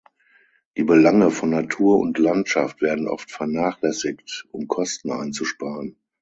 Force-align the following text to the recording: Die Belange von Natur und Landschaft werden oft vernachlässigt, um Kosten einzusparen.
Die 0.77 0.83
Belange 0.83 1.29
von 1.29 1.51
Natur 1.51 1.99
und 1.99 2.17
Landschaft 2.17 2.81
werden 2.81 3.07
oft 3.07 3.29
vernachlässigt, 3.29 4.47
um 4.51 4.67
Kosten 4.67 5.11
einzusparen. 5.11 5.95